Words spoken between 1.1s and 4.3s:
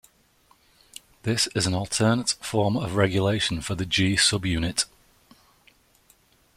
This is an alternate form of regulation for the G